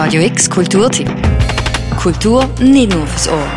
Radio 0.00 0.22
X 0.22 0.48
Kulturtipp. 0.48 1.10
Kultur 1.96 2.48
nicht 2.60 2.94
nur 2.94 3.04
fürs 3.04 3.28
Ohr. 3.28 3.48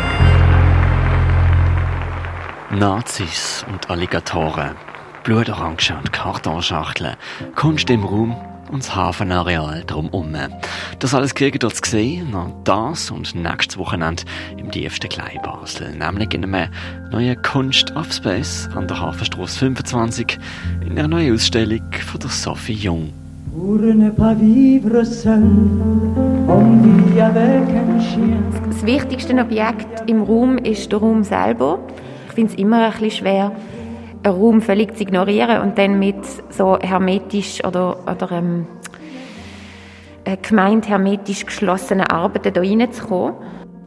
Nazis 2.72 3.64
und 3.70 3.88
Alligatoren, 3.88 4.74
Blutorange 5.22 5.96
und 5.96 6.12
Kartonschachteln, 6.12 7.14
Kunst 7.54 7.88
im 7.90 8.02
Raum 8.02 8.36
und 8.72 8.82
das 8.82 8.92
Hafenareal 8.92 9.84
drumherum. 9.86 10.36
Das 10.98 11.14
alles 11.14 11.32
kriegen 11.32 11.60
dort 11.60 11.76
zu 11.76 11.88
sehen, 11.88 12.34
das 12.64 13.12
und 13.12 13.36
nächstes 13.36 13.78
Wochenende 13.78 14.24
im 14.56 14.68
tiefsten 14.68 15.10
Klein 15.10 15.38
Basel, 15.44 15.94
nämlich 15.94 16.34
in 16.34 16.44
einem 16.44 16.72
neuen 17.12 17.40
Kunst 17.42 17.94
of 17.94 18.12
Space 18.12 18.68
an 18.74 18.88
der 18.88 18.98
Hafenstrasse 18.98 19.60
25 19.60 20.40
in 20.80 20.98
einer 20.98 21.06
neuen 21.06 21.34
Ausstellung 21.34 21.88
von 22.04 22.18
der 22.18 22.30
Sophie 22.30 22.72
Jung. 22.72 23.21
Das 28.66 28.86
wichtigste 28.86 29.34
Objekt 29.38 30.08
im 30.08 30.22
Raum 30.22 30.56
ist 30.56 30.90
der 30.90 31.00
Raum 31.00 31.22
selber. 31.22 31.80
Ich 32.28 32.32
finde 32.32 32.52
es 32.52 32.58
immer 32.58 32.86
ein 32.86 32.92
bisschen 32.92 33.10
schwer, 33.10 33.52
einen 34.22 34.34
Raum 34.34 34.62
völlig 34.62 34.96
zu 34.96 35.02
ignorieren 35.02 35.60
und 35.60 35.76
dann 35.76 35.98
mit 35.98 36.16
so 36.48 36.78
hermetisch 36.78 37.62
oder, 37.62 37.98
oder 38.10 38.32
ähm, 38.32 38.66
äh, 40.24 40.38
gemeint 40.38 40.88
hermetisch 40.88 41.44
geschlossenen 41.44 42.06
Arbeiten 42.06 42.62
hier 42.62 42.80
reinzukommen. 42.80 43.34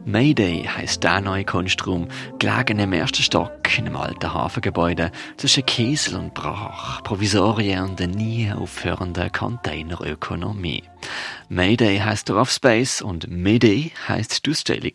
Mayday 0.08 0.62
heisst 0.62 1.02
der 1.02 1.20
neue 1.20 1.44
Kunstraum, 1.44 2.06
gelegen 2.38 2.78
im 2.78 2.92
ersten 2.92 3.24
Stock 3.24 3.76
in 3.76 3.86
einem 3.86 3.96
alten 3.96 4.32
Hafengebäude 4.32 5.10
zwischen 5.36 5.66
Kiesel 5.66 6.14
und 6.14 6.32
Brach, 6.32 7.02
Provisorien 7.02 7.88
und 7.88 7.98
der 7.98 8.06
nie 8.06 8.52
aufhörenden 8.52 9.32
Containerökonomie. 9.32 10.84
Mayday 11.48 11.98
heisst 11.98 12.28
der 12.28 12.44
Space 12.44 13.02
und 13.02 13.28
Mayday 13.28 13.90
heisst 14.06 14.46
die 14.46 14.52
Ausstellung. 14.52 14.92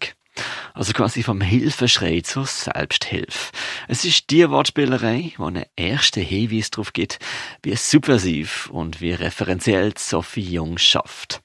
Also 0.73 0.93
quasi 0.93 1.23
vom 1.23 1.41
Hilfeschrei 1.41 2.21
zur 2.21 2.45
Selbsthilfe. 2.45 3.51
Es 3.89 4.05
ist 4.05 4.29
die 4.29 4.49
Wortspielerei, 4.49 5.33
die 5.37 5.43
einen 5.43 5.65
ersten 5.75 6.23
Hinweis 6.23 6.71
darauf 6.71 6.93
gibt, 6.93 7.19
wie 7.63 7.75
subversiv 7.75 8.69
und 8.71 9.01
wie 9.01 9.11
referenziell 9.11 9.93
Sophie 9.97 10.53
Jung 10.53 10.77
schafft. 10.77 11.41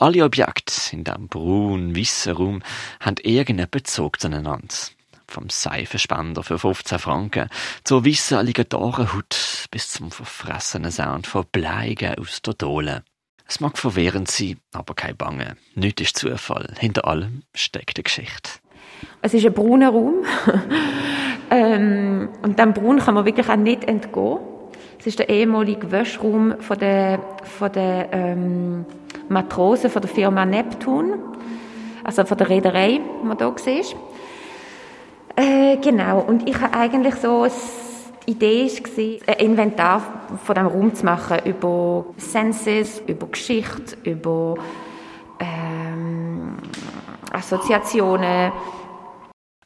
Alle 0.00 0.24
Objekte 0.24 0.96
in 0.96 1.04
diesem 1.04 1.28
braun-weißen 1.28 2.32
Raum 2.32 2.62
haben 3.00 3.16
irgendeinen 3.22 3.68
Bezug 3.70 4.18
zueinander. 4.18 4.74
Vom 5.28 5.50
Seifenspender 5.50 6.42
für 6.42 6.58
15 6.58 6.98
Franken 6.98 7.50
zur 7.84 8.06
weißen 8.06 8.38
Alligatorenhaut 8.38 9.66
bis 9.70 9.90
zum 9.90 10.10
verfressenen 10.10 10.90
Sound 10.90 11.26
von 11.26 11.44
Bleigen 11.52 12.14
aus 12.14 12.40
der 12.40 12.54
Dole. 12.54 13.04
Es 13.46 13.60
mag 13.60 13.76
verwirrend 13.76 14.30
sein, 14.30 14.56
aber 14.72 14.94
kein 14.94 15.18
Bange. 15.18 15.58
Nichts 15.74 16.00
ist 16.00 16.16
Zufall. 16.16 16.72
Hinter 16.78 17.06
allem 17.06 17.42
steckt 17.54 17.98
eine 17.98 18.04
Geschichte. 18.04 18.52
Es 19.20 19.34
ist 19.34 19.44
ein 19.44 19.52
brauner 19.52 19.90
Raum. 19.90 20.24
ähm, 21.50 22.30
und 22.40 22.58
dem 22.58 22.72
Braun 22.72 23.00
kann 23.00 23.16
man 23.16 23.26
wirklich 23.26 23.50
auch 23.50 23.56
nicht 23.56 23.84
entgehen. 23.84 24.38
Es 24.98 25.06
ist 25.06 25.18
der 25.18 25.28
ehemalige 25.28 25.90
Wäschraum 25.90 26.58
von 26.58 26.78
der, 26.78 27.22
von 27.44 27.70
der 27.70 28.08
ähm, 28.12 28.86
Matrosen 29.30 29.90
von 29.90 30.02
der 30.02 30.10
Firma 30.10 30.44
Neptun, 30.44 31.14
also 32.04 32.24
von 32.24 32.36
der 32.36 32.48
Reederei, 32.48 33.00
die 33.22 33.26
man 33.26 33.38
hier 33.38 33.54
sieht. 33.56 33.96
Äh, 35.36 35.76
genau, 35.76 36.20
und 36.20 36.48
ich 36.48 36.60
habe 36.60 36.74
eigentlich 36.76 37.14
so 37.14 37.42
eine 37.42 37.52
Idee 38.26 38.68
war, 38.68 39.34
ein 39.34 39.38
Inventar 39.38 40.02
von 40.44 40.54
diesem 40.54 40.68
Raum 40.68 40.94
zu 40.94 41.04
machen 41.04 41.38
über 41.44 42.06
Senses, 42.16 43.02
über 43.06 43.28
Geschichte, 43.28 43.96
über 44.02 44.56
ähm, 45.38 46.56
Assoziationen. 47.32 48.52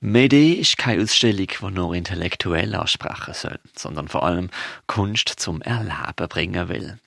Mede 0.00 0.56
ist 0.56 0.76
keine 0.76 1.02
Ausstellung, 1.02 1.46
die 1.46 1.70
nur 1.70 1.94
intellektuell 1.94 2.74
ansprechen 2.74 3.32
soll, 3.32 3.58
sondern 3.74 4.08
vor 4.08 4.24
allem 4.24 4.50
Kunst 4.86 5.30
zum 5.30 5.62
Erleben 5.62 6.28
bringen 6.28 6.68
will. 6.68 6.98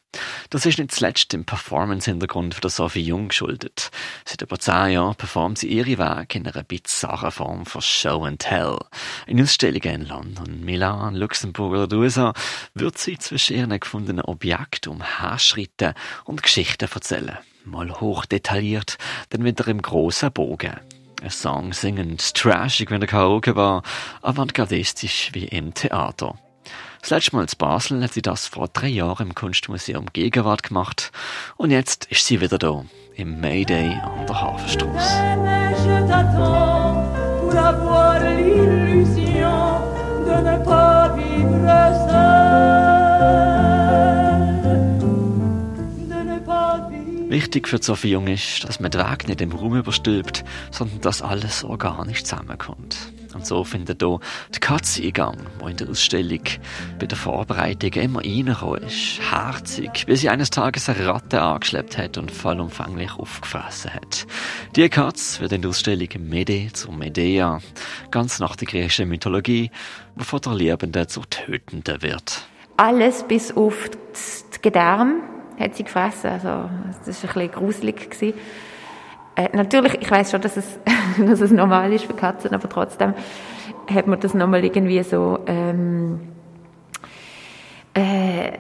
Das 0.50 0.66
ist 0.66 0.79
nicht 0.79 0.91
zuletzt 0.91 1.34
dem 1.34 1.45
Performance-Hintergrund 1.45 2.56
von 2.56 2.69
Sophie 2.69 3.01
Jung 3.01 3.28
geschuldet. 3.28 3.91
Seit 4.25 4.41
über 4.41 4.57
zehn 4.57 4.91
Jahren 4.91 5.16
performt 5.16 5.57
sie 5.57 5.68
ihre 5.68 5.97
Werke 5.97 6.38
in 6.38 6.47
einer 6.47 6.63
bizarren 6.63 7.31
Form 7.31 7.66
von 7.66 7.81
Show 7.81 8.23
and 8.23 8.40
Tell. 8.40 8.78
In 9.25 9.41
Ausstellungen 9.41 10.01
in 10.01 10.07
London, 10.07 10.63
Milan, 10.63 11.16
Luxemburg 11.16 11.73
oder 11.73 11.88
den 11.88 12.00
USA 12.00 12.34
wird 12.73 12.97
sie 12.97 13.18
zwischen 13.18 13.57
ihren 13.57 13.79
gefundenen 13.79 14.23
Objekten 14.23 14.94
umherschritten 14.94 15.94
und 16.24 16.44
Geschichten 16.44 16.89
erzählen. 16.94 17.38
Mal 17.66 18.00
hoch 18.00 18.25
detailliert, 18.25 18.97
dann 19.29 19.44
wieder 19.44 19.68
im 19.68 19.81
grossen 19.81 20.31
Bogen. 20.31 20.79
Ein 21.22 21.31
Song 21.31 21.74
singend, 21.74 22.35
trashig 22.35 22.89
wie 22.91 23.00
der 23.00 23.07
Karaoke 23.07 23.56
war, 23.56 23.84
avantgardistisch 24.22 25.31
wie 25.34 25.45
im 25.45 25.74
Theater. 25.74 26.39
Das 27.01 27.09
letzte 27.09 27.35
Mal 27.35 27.44
in 27.44 27.57
Basel 27.57 28.03
hat 28.03 28.13
sie 28.13 28.22
das 28.22 28.47
vor 28.47 28.67
drei 28.67 28.88
Jahren 28.88 29.28
im 29.28 29.35
Kunstmuseum 29.35 30.07
Gegenwart 30.13 30.63
gemacht 30.63 31.11
und 31.55 31.72
jetzt 31.72 32.05
ist 32.05 32.25
sie 32.25 32.41
wieder 32.41 32.57
da, 32.57 32.83
im 33.16 33.39
Mayday 33.39 33.94
an 33.94 34.25
der 34.28 34.41
Hafenstrasse. 34.41 35.38
Wichtig 47.29 47.67
für 47.67 47.81
Sophie 47.81 48.11
Jung 48.11 48.27
ist, 48.27 48.63
dass 48.63 48.79
man 48.79 48.89
den 48.89 49.01
Weg 49.01 49.27
nicht 49.27 49.41
im 49.41 49.51
Raum 49.51 49.75
überstülpt, 49.75 50.44
sondern 50.72 51.01
dass 51.01 51.22
alles 51.22 51.63
organisch 51.63 52.23
zusammenkommt. 52.23 53.11
Und 53.37 53.45
so 53.45 53.63
findet 53.63 54.01
hier 54.01 54.19
die 54.55 54.59
Katze 54.59 55.03
Eingang, 55.03 55.37
die 55.63 55.69
in 55.69 55.77
der 55.77 55.89
Ausstellung 55.89 56.41
bei 56.97 57.05
der 57.05 57.15
Vorbereitung 57.15 57.93
immer 57.93 58.21
reingekommen 58.21 58.81
ist. 58.81 59.19
Herzig, 59.31 60.07
bis 60.07 60.21
sie 60.21 60.29
eines 60.29 60.49
Tages 60.49 60.89
eine 60.89 61.05
Ratte 61.05 61.39
angeschleppt 61.39 61.99
hat 61.99 62.17
und 62.17 62.31
vollumfänglich 62.31 63.11
aufgefressen 63.13 63.93
hat. 63.93 64.25
Die 64.75 64.89
Katze 64.89 65.41
wird 65.41 65.51
in 65.51 65.61
der 65.61 65.69
Ausstellung 65.69 66.07
Mede 66.17 66.73
zur 66.73 66.93
Medea, 66.93 67.59
ganz 68.09 68.39
nach 68.39 68.55
der 68.55 68.65
griechischen 68.65 69.07
Mythologie, 69.07 69.69
wo 70.15 70.23
von 70.23 70.41
der 70.41 70.55
Liebenden 70.55 71.07
zur 71.07 71.29
Tötenden 71.29 72.01
wird. 72.01 72.41
Alles 72.77 73.23
bis 73.27 73.55
auf 73.55 73.91
die 73.91 74.61
Gedärme 74.63 75.21
hat 75.59 75.75
sie 75.75 75.83
gefressen. 75.83 76.31
Also, 76.31 76.71
das 77.05 77.23
war 77.23 77.29
ein 77.29 77.33
bisschen 77.35 77.51
gruselig. 77.51 78.09
Gewesen. 78.09 78.33
Äh, 79.37 79.55
natürlich, 79.55 80.01
ich 80.01 80.09
weiß 80.09 80.31
schon, 80.31 80.41
dass 80.41 80.57
es, 80.57 80.79
dass 81.25 81.39
es 81.39 81.51
normal 81.51 81.93
ist 81.93 82.05
für 82.05 82.13
Katzen, 82.13 82.53
aber 82.53 82.67
trotzdem 82.67 83.13
hat 83.89 84.07
man 84.07 84.19
das 84.19 84.33
nochmal 84.33 84.65
irgendwie 84.65 85.01
so, 85.03 85.39
ähm, 85.45 86.19
äh, 87.93 88.51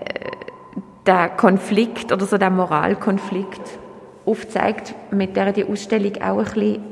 der 1.05 1.29
Konflikt 1.29 2.11
oder 2.11 2.25
so 2.25 2.37
der 2.37 2.51
Moralkonflikt 2.51 3.61
aufzeigt, 4.25 4.93
mit 5.11 5.35
der 5.35 5.51
die 5.51 5.65
Ausstellung 5.65 6.21
auch 6.21 6.37
ein 6.37 6.45
bisschen 6.45 6.83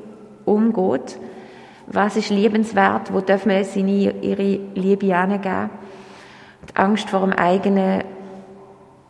umgeht. 0.46 1.20
Was 1.88 2.16
ist 2.18 2.32
liebenswert? 2.32 3.14
Wo 3.14 3.22
dürfen 3.22 3.52
wir 3.52 3.64
seine, 3.66 4.14
ihre 4.22 4.60
Liebe 4.74 5.16
angeben? 5.16 5.70
Die 6.70 6.76
Angst 6.76 7.10
vor 7.10 7.22
dem 7.22 7.34
eigenen 7.34 8.04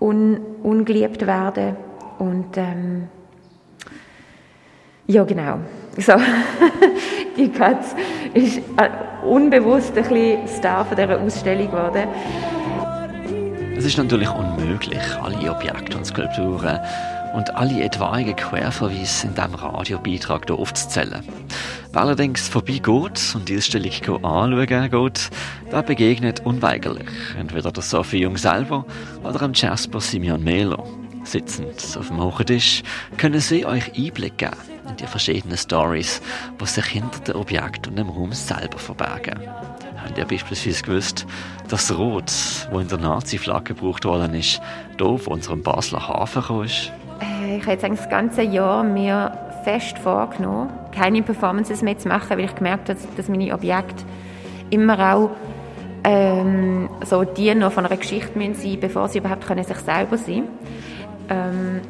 un, 0.01 0.37
ungeliebt 0.63 1.25
werden 1.25 1.77
und 2.19 2.57
ähm, 2.57 3.07
ja, 5.07 5.23
genau. 5.23 5.59
So. 5.97 6.13
die 7.37 7.49
Katze 7.49 7.95
ist 8.33 8.57
äh, 8.57 8.89
unbewusst 9.25 9.95
ein 9.97 10.03
bisschen 10.03 10.47
Star 10.47 10.85
von 10.85 10.97
dieser 10.97 11.19
Ausstellung 11.19 11.67
geworden. 11.67 12.07
Es 13.77 13.85
ist 13.85 13.97
natürlich 13.97 14.29
unmöglich, 14.29 15.01
alle 15.21 15.51
Objekte 15.51 15.97
und 15.97 16.05
Skulpturen 16.05 16.79
und 17.35 17.53
alle 17.55 17.83
etwaigen 17.83 18.35
Querverweise 18.35 19.27
in 19.27 19.35
diesem 19.35 19.55
Radiobeitrag 19.55 20.45
hier 20.47 20.57
aufzuzählen. 20.57 21.21
Wer 21.91 22.01
allerdings 22.01 22.47
vorbeigeht 22.47 23.35
und 23.35 23.47
die 23.47 23.57
Ausstellung 23.57 24.23
anschauen 24.23 24.89
geht, 24.89 25.29
der 25.71 25.81
begegnet 25.83 26.45
unweigerlich 26.45 27.09
entweder 27.37 27.71
der 27.71 27.83
Sophie 27.83 28.21
Jung 28.21 28.37
selber 28.37 28.85
oder 29.23 29.39
dem 29.39 29.53
Jasper 29.53 29.99
Simeon 29.99 30.43
Mehler. 30.43 30.83
Sitzend 31.25 31.97
auf 31.99 32.07
dem 32.07 32.21
hohen 32.21 32.45
Tisch 32.45 32.83
können 33.17 33.39
sie 33.39 33.65
euch 33.65 33.91
Einblick 33.97 34.37
geben 34.37 34.55
in 34.87 34.95
die 34.97 35.07
verschiedenen 35.07 35.57
Stories, 35.57 36.21
die 36.61 36.65
sich 36.65 36.85
hinter 36.85 37.19
dem 37.19 37.41
Objekt 37.41 37.87
und 37.87 37.97
dem 37.97 38.09
Raum 38.09 38.31
selber 38.31 38.77
verbergen. 38.77 39.39
Habt 39.97 40.17
ihr 40.17 40.25
beispielsweise 40.25 40.83
gewusst, 40.83 41.25
dass 41.67 41.87
das 41.87 41.97
Rot, 41.97 42.27
das 42.27 42.69
in 42.71 42.87
der 42.87 42.99
Nazi-Flagge 42.99 43.73
gebraucht 43.73 44.05
worden 44.05 44.35
ist, 44.35 44.61
hier 44.97 45.17
von 45.17 45.33
unserem 45.33 45.63
Basler 45.63 46.07
Hafen 46.07 46.63
ist? 46.63 46.91
Äh, 47.19 47.57
ich 47.57 47.63
habe 47.63 47.71
jetzt 47.71 47.83
das 47.83 48.09
ganze 48.09 48.43
Jahr 48.43 48.83
mir 48.83 49.35
fest 49.63 49.97
vorgenommen, 49.97 50.69
keine 50.91 51.23
Performances 51.23 51.81
mehr 51.81 51.97
zu 51.97 52.07
machen, 52.07 52.29
weil 52.29 52.45
ich 52.45 52.55
gemerkt 52.55 52.89
habe, 52.89 52.99
dass 53.17 53.27
meine 53.27 53.51
Objekte 53.51 54.03
immer 54.69 55.15
auch 55.15 55.31
ähm, 56.03 56.87
so 57.03 57.23
die 57.23 57.53
noch 57.55 57.71
von 57.71 57.85
einer 57.85 57.97
Geschichte 57.97 58.37
müssen 58.37 58.53
sein, 58.53 58.79
bevor 58.79 59.09
sie 59.09 59.17
überhaupt 59.17 59.47
können 59.47 59.63
sich 59.63 59.77
selber 59.77 60.17
sein. 60.17 60.43
Ähm, 61.29 61.81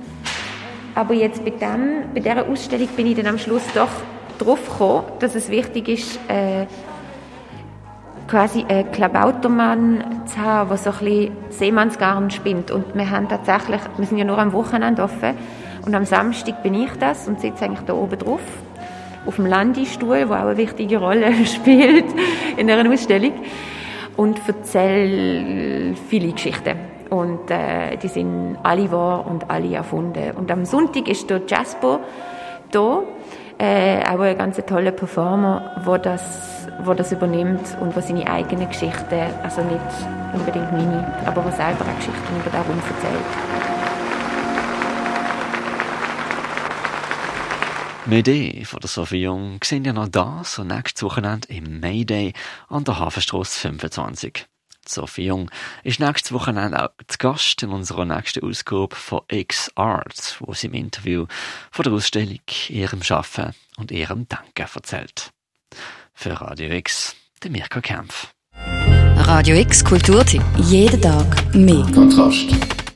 Aber 0.98 1.14
jetzt 1.14 1.44
bei, 1.44 1.52
dem, 1.52 2.14
bei 2.14 2.22
dieser 2.22 2.48
Ausstellung 2.48 2.88
bin 2.96 3.08
ich 3.08 3.18
dann 3.18 3.28
am 3.28 3.38
Schluss 3.38 3.64
doch 3.74 3.90
drauf 4.40 4.70
gekommen, 4.70 5.04
dass 5.20 5.36
es 5.36 5.50
wichtig 5.50 5.90
ist, 5.90 6.20
äh, 6.30 6.68
quasi 8.30 8.64
einen 8.68 8.90
Klabautermann 8.92 10.24
zu 10.26 10.38
haben, 10.40 10.70
der 10.70 10.78
so 10.78 10.92
ein 10.92 11.00
bisschen 11.00 11.32
Seemannsgarn 11.50 12.32
spinnt. 12.32 12.72
Und 12.72 12.96
wir 12.96 13.10
haben 13.10 13.28
tatsächlich, 13.28 13.82
wir 13.98 14.06
sind 14.06 14.18
ja 14.18 14.24
nur 14.24 14.38
am 14.38 14.54
Wochenende 14.54 15.04
offen, 15.04 15.34
und 15.86 15.94
am 15.94 16.06
Samstag 16.06 16.64
bin 16.64 16.74
ich 16.74 16.92
das 17.00 17.28
und 17.28 17.42
sitze 17.42 17.66
eigentlich 17.66 17.86
da 17.86 17.94
oben 17.94 18.18
drauf, 18.18 18.42
auf 19.26 19.36
dem 19.36 19.46
Landestuhl, 19.46 20.26
der 20.26 20.32
auch 20.32 20.46
eine 20.48 20.58
wichtige 20.58 20.98
Rolle 20.98 21.32
spielt 21.46 22.06
in 22.56 22.72
einer 22.72 22.90
Ausstellung, 22.90 23.34
und 24.16 24.40
erzähle 24.48 25.94
viele 26.10 26.32
Geschichten. 26.32 26.95
Und 27.10 27.50
äh, 27.52 27.98
die 27.98 28.08
sind 28.08 28.58
alle 28.64 28.92
wahr 28.92 29.26
und 29.28 29.50
alle 29.50 29.76
erfunden. 29.76 30.32
Und 30.32 30.52
am 30.52 30.66
Sonntag 30.66 31.08
ist 31.08 31.30
der 31.30 31.42
Jasper 31.48 32.00
da, 32.72 33.04
äh, 33.58 34.04
auch 34.04 34.20
ein 34.20 34.38
ganz 34.38 34.58
toller 34.66 34.92
Performer, 34.92 35.82
der 35.86 36.00
das, 36.00 36.68
wo 36.84 36.94
das 36.94 37.12
übernimmt 37.12 37.78
und 37.80 37.96
der 37.96 38.04
seine 38.04 38.28
eigenen 38.30 38.68
Geschichten, 38.68 39.22
also 39.44 39.62
nicht 39.62 39.80
unbedingt 40.34 40.72
meine, 40.72 41.06
aber 41.26 41.42
der 41.42 41.52
selber 41.54 41.86
auch 41.86 41.96
Geschichten 41.96 42.36
über 42.40 42.50
darum 42.50 42.78
erzählt. 42.78 43.56
Idee 48.12 48.66
von 48.66 48.80
der 48.80 48.88
Sophie 48.88 49.24
Jung 49.24 49.60
sehen 49.64 49.84
ja 49.84 49.92
noch 49.92 50.08
das 50.08 50.60
und 50.60 50.68
nächstes 50.68 51.02
Wochenende 51.02 51.48
im 51.48 51.80
Mayday 51.80 52.34
an 52.68 52.84
der 52.84 53.00
Hafenstrasse 53.00 53.60
25. 53.60 54.48
Sophie 54.88 55.26
Jung 55.26 55.52
ist 55.84 56.00
nächstes 56.00 56.32
Wochenende 56.32 56.84
auch 56.84 56.90
zu 57.08 57.18
Gast 57.18 57.64
in 57.64 57.70
unserer 57.70 58.06
nächsten 58.06 58.44
Ausgabe 58.44 58.96
von 58.96 59.22
X 59.30 59.72
Arts, 59.76 60.38
wo 60.40 60.54
sie 60.54 60.68
im 60.68 60.74
Interview 60.74 61.26
von 61.72 61.84
der 61.84 61.94
Ausstellung, 61.94 62.40
ihrem 62.70 63.04
Schaffen 63.04 63.54
und 63.78 63.92
ihrem 63.92 64.28
Danken 64.28 64.68
erzählt. 64.74 65.32
Für 66.14 66.40
Radio 66.42 66.72
X, 66.72 67.16
der 67.44 67.52
Mirko 67.52 67.82
Kempf. 67.82 68.34
Radio 69.18 69.56
X 69.56 69.84
Kulturtipp. 69.84 70.44
Jeden 70.58 71.02
Tag 71.02 71.56
mehr. 71.56 71.86
Kontrast. 71.94 72.75